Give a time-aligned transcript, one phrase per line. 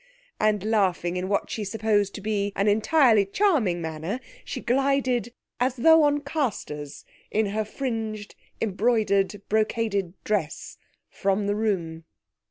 [0.39, 5.75] and laughing in what she supposed to be an entirely charming manner, she glided, as
[5.75, 12.03] though on castors, in her fringed, embroidered, brocaded dress from the room.